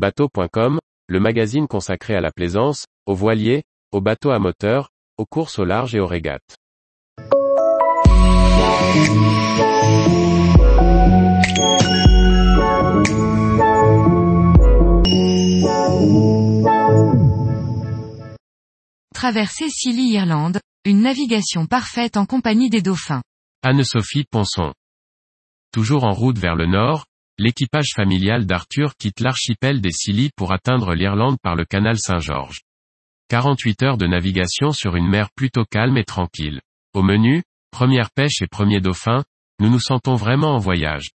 Bateau.com, 0.00 0.78
le 1.08 1.20
magazine 1.20 1.68
consacré 1.68 2.14
à 2.14 2.22
la 2.22 2.30
plaisance, 2.30 2.86
aux 3.04 3.14
voiliers, 3.14 3.64
aux 3.92 4.00
bateaux 4.00 4.30
à 4.30 4.38
moteur, 4.38 4.88
aux 5.18 5.26
courses 5.26 5.58
au 5.58 5.66
large 5.66 5.94
et 5.94 6.00
aux 6.00 6.06
régates. 6.06 6.56
Traverser 19.14 19.68
Scilly-Irlande, 19.68 20.60
une 20.86 21.02
navigation 21.02 21.66
parfaite 21.66 22.16
en 22.16 22.24
compagnie 22.24 22.70
des 22.70 22.80
dauphins. 22.80 23.20
Anne-Sophie 23.62 24.24
Ponson. 24.24 24.72
Toujours 25.72 26.04
en 26.04 26.14
route 26.14 26.38
vers 26.38 26.56
le 26.56 26.64
nord, 26.64 27.04
l'équipage 27.40 27.92
familial 27.96 28.44
d'Arthur 28.44 28.94
quitte 28.98 29.20
l'archipel 29.20 29.80
des 29.80 29.92
Scilly 29.92 30.28
pour 30.36 30.52
atteindre 30.52 30.92
l'Irlande 30.92 31.38
par 31.42 31.56
le 31.56 31.64
canal 31.64 31.98
Saint-Georges. 31.98 32.60
48 33.30 33.82
heures 33.82 33.96
de 33.96 34.06
navigation 34.06 34.72
sur 34.72 34.94
une 34.94 35.08
mer 35.08 35.30
plutôt 35.34 35.64
calme 35.64 35.96
et 35.96 36.04
tranquille. 36.04 36.60
Au 36.92 37.02
menu, 37.02 37.42
première 37.70 38.10
pêche 38.10 38.42
et 38.42 38.46
premier 38.46 38.82
dauphin, 38.82 39.24
nous 39.58 39.70
nous 39.70 39.80
sentons 39.80 40.16
vraiment 40.16 40.54
en 40.54 40.58
voyage. 40.58 41.12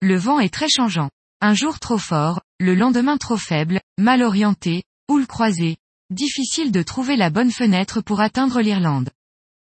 Le 0.00 0.16
vent 0.16 0.40
est 0.40 0.52
très 0.52 0.68
changeant. 0.68 1.10
Un 1.40 1.54
jour 1.54 1.78
trop 1.78 1.98
fort, 1.98 2.40
le 2.58 2.74
lendemain 2.74 3.16
trop 3.16 3.36
faible, 3.36 3.80
mal 3.98 4.22
orienté, 4.22 4.82
houle 5.08 5.28
croisée. 5.28 5.76
Difficile 6.10 6.72
de 6.72 6.82
trouver 6.82 7.14
la 7.14 7.30
bonne 7.30 7.52
fenêtre 7.52 8.00
pour 8.00 8.20
atteindre 8.20 8.60
l'Irlande. 8.60 9.10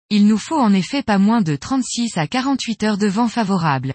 Il 0.09 0.27
nous 0.27 0.37
faut 0.37 0.59
en 0.59 0.73
effet 0.73 1.03
pas 1.03 1.17
moins 1.17 1.41
de 1.41 1.57
36 1.57 2.17
à 2.17 2.25
48 2.25 2.83
heures 2.83 2.97
de 2.97 3.07
vent 3.07 3.27
favorable. 3.27 3.93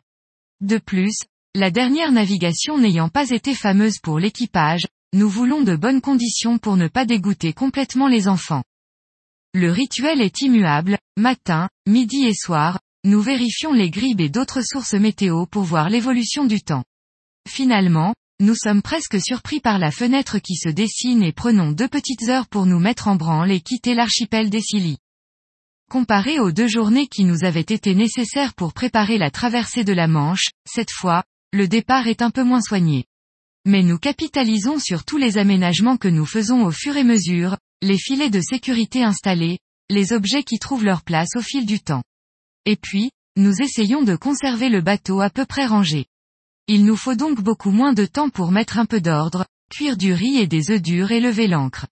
De 0.61 0.77
plus, 0.77 1.17
la 1.57 1.71
dernière 1.71 2.11
navigation 2.11 2.79
n'ayant 2.79 3.09
pas 3.09 3.31
été 3.31 3.55
fameuse 3.55 3.99
pour 4.03 4.19
l'équipage, 4.19 4.87
nous 5.13 5.29
voulons 5.29 5.63
de 5.63 5.77
bonnes 5.77 6.01
conditions 6.01 6.59
pour 6.59 6.77
ne 6.77 6.89
pas 6.89 7.05
dégoûter 7.05 7.53
complètement 7.53 8.09
les 8.09 8.27
enfants. 8.27 8.65
Le 9.53 9.71
rituel 9.71 10.21
est 10.21 10.41
immuable, 10.43 10.99
matin, 11.17 11.69
midi 11.87 12.27
et 12.27 12.35
soir, 12.35 12.81
nous 13.05 13.21
vérifions 13.21 13.73
les 13.73 13.89
gribes 13.89 14.21
et 14.21 14.29
d'autres 14.29 14.63
sources 14.63 14.95
météo 14.95 15.47
pour 15.47 15.63
voir 15.63 15.91
l'évolution 15.91 16.45
du 16.45 16.61
temps. 16.61 16.83
Finalement, 17.49 18.15
nous 18.41 18.57
sommes 18.57 18.83
presque 18.83 19.21
surpris 19.21 19.61
par 19.61 19.79
la 19.79 19.93
fenêtre 19.93 20.41
qui 20.41 20.57
se 20.57 20.69
dessine 20.69 21.23
et 21.23 21.33
prenons 21.33 21.71
deux 21.71 21.87
petites 21.87 22.29
heures 22.29 22.49
pour 22.49 22.67
nous 22.67 22.81
mettre 22.81 23.07
en 23.07 23.15
branle 23.15 23.53
et 23.53 23.61
quitter 23.61 23.95
l'archipel 23.95 24.51
des 24.51 24.61
Scilly. 24.61 24.99
Comparé 25.89 26.41
aux 26.41 26.51
deux 26.51 26.67
journées 26.67 27.07
qui 27.07 27.23
nous 27.23 27.45
avaient 27.45 27.61
été 27.61 27.95
nécessaires 27.95 28.55
pour 28.55 28.73
préparer 28.73 29.19
la 29.19 29.31
traversée 29.31 29.85
de 29.85 29.93
la 29.93 30.09
Manche, 30.09 30.49
cette 30.67 30.91
fois, 30.91 31.23
le 31.55 31.69
départ 31.69 32.09
est 32.09 32.21
un 32.21 32.31
peu 32.31 32.43
moins 32.43 32.61
soigné. 32.61 33.05
Mais 33.65 33.85
nous 33.85 33.97
capitalisons 33.97 34.81
sur 34.81 35.05
tous 35.05 35.19
les 35.19 35.39
aménagements 35.39 35.97
que 35.97 36.09
nous 36.09 36.27
faisons 36.27 36.67
au 36.67 36.73
fur 36.73 36.97
et 36.97 37.05
mesure, 37.05 37.57
les 37.81 37.97
filets 37.97 38.29
de 38.29 38.41
sécurité 38.41 39.05
installés, 39.05 39.61
les 39.89 40.13
objets 40.13 40.43
qui 40.43 40.59
trouvent 40.59 40.85
leur 40.85 41.03
place 41.03 41.37
au 41.37 41.41
fil 41.41 41.65
du 41.65 41.79
temps. 41.79 42.03
Et 42.67 42.75
puis, 42.75 43.13
nous 43.37 43.63
essayons 43.63 44.03
de 44.03 44.17
conserver 44.17 44.69
le 44.69 44.81
bateau 44.81 45.21
à 45.21 45.31
peu 45.31 45.47
près 45.47 45.65
rangé. 45.65 46.07
Il 46.67 46.85
nous 46.85 46.97
faut 46.97 47.15
donc 47.15 47.41
beaucoup 47.41 47.71
moins 47.71 47.93
de 47.93 48.05
temps 48.05 48.31
pour 48.31 48.51
mettre 48.51 48.79
un 48.79 48.87
peu 48.87 49.01
d'ordre, 49.01 49.47
cuire 49.71 49.97
du 49.97 50.13
riz 50.13 50.39
et 50.39 50.49
des 50.49 50.73
œufs 50.73 50.83
durs 50.83 51.13
et 51.13 51.21
lever 51.21 51.47
l'ancre. 51.47 51.87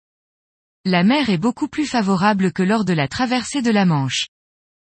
La 0.85 1.05
mer 1.05 1.31
est 1.31 1.39
beaucoup 1.39 1.69
plus 1.69 1.87
favorable 1.87 2.53
que 2.53 2.65
lors 2.65 2.85
de 2.85 2.95
la 2.95 3.07
traversée 3.07 3.63
de 3.63 3.71
la 3.71 3.85
Manche. 3.85 4.27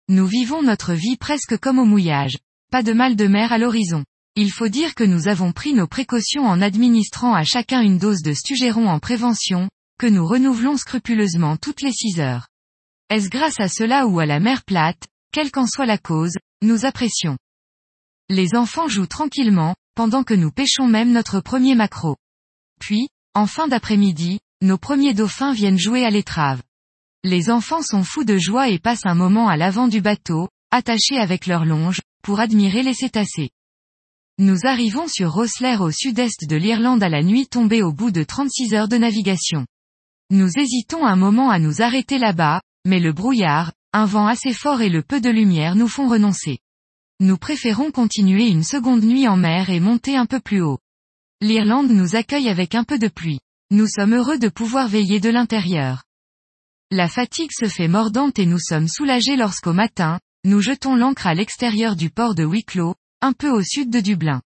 Nous 0.10 0.26
vivons 0.26 0.64
notre 0.64 0.94
vie 0.94 1.18
presque 1.18 1.58
comme 1.60 1.78
au 1.78 1.86
mouillage. 1.86 2.40
Pas 2.72 2.82
de 2.82 2.94
mal 2.94 3.16
de 3.16 3.28
mer 3.28 3.54
à 3.54 3.60
l'horizon. 3.60 4.04
Il 4.38 4.50
faut 4.50 4.70
dire 4.70 4.96
que 4.96 5.04
nous 5.04 5.28
avons 5.28 5.52
pris 5.52 5.74
nos 5.74 5.88
précautions 5.88 6.46
en 6.46 6.62
administrant 6.62 7.34
à 7.34 7.44
chacun 7.44 7.82
une 7.82 7.98
dose 7.98 8.22
de 8.22 8.34
stugéron 8.34 8.88
en 8.88 9.00
prévention, 9.00 9.70
que 10.00 10.08
nous 10.08 10.26
renouvelons 10.26 10.78
scrupuleusement 10.78 11.58
toutes 11.58 11.82
les 11.82 11.92
6 11.92 12.22
heures. 12.22 12.48
Est-ce 13.10 13.28
grâce 13.28 13.60
à 13.60 13.68
cela 13.68 14.08
ou 14.08 14.20
à 14.20 14.26
la 14.26 14.40
mer 14.40 14.64
plate, 14.64 15.08
quelle 15.34 15.52
qu'en 15.52 15.68
soit 15.68 15.86
la 15.86 15.98
cause, 15.98 16.38
nous 16.62 16.86
apprécions. 16.86 17.38
Les 18.30 18.56
enfants 18.56 18.88
jouent 18.88 19.06
tranquillement, 19.06 19.76
pendant 19.96 20.24
que 20.24 20.34
nous 20.34 20.52
pêchons 20.52 20.88
même 20.88 21.12
notre 21.12 21.42
premier 21.42 21.76
maquereau. 21.76 22.16
Puis, 22.80 23.10
en 23.34 23.48
fin 23.48 23.68
d'après-midi, 23.68 24.40
nos 24.62 24.78
premiers 24.78 25.14
dauphins 25.14 25.52
viennent 25.52 25.78
jouer 25.78 26.06
à 26.06 26.10
l'étrave. 26.10 26.62
Les 27.26 27.50
enfants 27.50 27.82
sont 27.82 28.06
fous 28.06 28.24
de 28.24 28.38
joie 28.38 28.70
et 28.70 28.80
passent 28.80 29.06
un 29.06 29.14
moment 29.14 29.50
à 29.50 29.58
l'avant 29.58 29.90
du 29.90 30.00
bateau, 30.00 30.48
attachés 30.72 31.18
avec 31.18 31.48
leur 31.48 31.66
longe, 31.66 32.00
pour 32.24 32.40
admirer 32.40 32.82
les 32.82 32.94
cétacés. 32.94 33.50
Nous 34.44 34.66
arrivons 34.66 35.08
sur 35.08 35.34
Rosslare 35.34 35.82
au 35.82 35.92
sud-est 35.92 36.50
de 36.50 36.56
l'Irlande 36.56 37.04
à 37.04 37.10
la 37.10 37.22
nuit 37.22 37.46
tombée 37.46 37.84
au 37.84 37.94
bout 37.94 38.10
de 38.10 38.24
36 38.24 38.74
heures 38.74 38.88
de 38.88 38.98
navigation. 38.98 39.68
Nous 40.32 40.58
hésitons 40.58 41.06
un 41.06 41.16
moment 41.16 41.52
à 41.52 41.60
nous 41.60 41.84
arrêter 41.84 42.18
là-bas, 42.18 42.60
mais 42.84 43.00
le 43.00 43.14
brouillard, 43.14 43.72
un 43.94 44.06
vent 44.06 44.26
assez 44.26 44.52
fort 44.52 44.82
et 44.82 44.90
le 44.90 45.04
peu 45.04 45.22
de 45.22 45.30
lumière 45.30 45.76
nous 45.76 45.88
font 45.88 46.10
renoncer. 46.10 46.58
Nous 47.20 47.38
préférons 47.38 47.92
continuer 47.92 48.48
une 48.48 48.64
seconde 48.64 49.04
nuit 49.04 49.28
en 49.28 49.38
mer 49.38 49.70
et 49.70 49.80
monter 49.80 50.18
un 50.18 50.26
peu 50.26 50.40
plus 50.40 50.64
haut. 50.64 50.80
L'Irlande 51.40 51.92
nous 51.92 52.16
accueille 52.16 52.50
avec 52.50 52.74
un 52.74 52.84
peu 52.84 52.98
de 52.98 53.10
pluie. 53.10 53.42
Nous 53.70 53.86
sommes 53.86 54.16
heureux 54.16 54.40
de 54.40 54.50
pouvoir 54.50 54.88
veiller 54.88 55.20
de 55.20 55.30
l'intérieur. 55.30 56.04
La 56.90 57.08
fatigue 57.08 57.52
se 57.52 57.68
fait 57.68 57.88
mordante 57.88 58.40
et 58.40 58.48
nous 58.48 58.58
sommes 58.58 58.88
soulagés 58.88 59.36
lorsqu'au 59.36 59.74
matin, 59.74 60.20
nous 60.46 60.62
jetons 60.62 60.96
l'ancre 60.96 61.28
à 61.28 61.36
l'extérieur 61.36 61.96
du 61.96 62.10
port 62.10 62.34
de 62.34 62.44
Wicklow, 62.44 62.96
un 63.22 63.34
peu 63.34 63.50
au 63.50 63.62
sud 63.62 63.90
de 63.90 64.00
Dublin. 64.00 64.42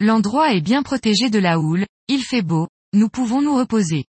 L'endroit 0.00 0.52
est 0.52 0.60
bien 0.60 0.82
protégé 0.82 1.30
de 1.30 1.38
la 1.38 1.58
houle, 1.58 1.86
il 2.08 2.22
fait 2.22 2.42
beau, 2.42 2.68
nous 2.92 3.08
pouvons 3.08 3.42
nous 3.42 3.56
reposer. 3.56 4.04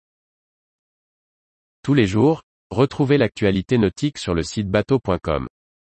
Tous 1.82 1.94
les 1.94 2.06
jours, 2.06 2.43
retrouvez 2.70 3.19
l'actualité 3.19 3.78
nautique 3.78 4.19
sur 4.19 4.34
le 4.34 4.43
site 4.43 4.70
bateau.com. 4.70 5.47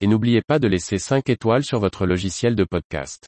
Et 0.01 0.07
n'oubliez 0.07 0.41
pas 0.41 0.59
de 0.59 0.67
laisser 0.67 0.97
5 0.97 1.29
étoiles 1.29 1.63
sur 1.63 1.79
votre 1.79 2.05
logiciel 2.05 2.55
de 2.55 2.63
podcast. 2.63 3.27